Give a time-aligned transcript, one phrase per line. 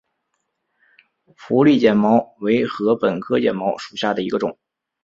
[1.37, 4.57] 佛利碱茅为禾本科碱茅属下的一个种。